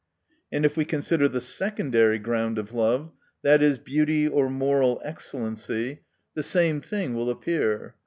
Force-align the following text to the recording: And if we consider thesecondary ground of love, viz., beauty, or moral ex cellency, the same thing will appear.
And 0.51 0.65
if 0.65 0.75
we 0.75 0.83
consider 0.83 1.29
thesecondary 1.29 2.17
ground 2.23 2.57
of 2.57 2.73
love, 2.73 3.11
viz., 3.45 3.77
beauty, 3.77 4.27
or 4.27 4.49
moral 4.49 4.99
ex 5.05 5.31
cellency, 5.31 5.99
the 6.33 6.41
same 6.41 6.79
thing 6.79 7.13
will 7.13 7.29
appear. 7.29 7.93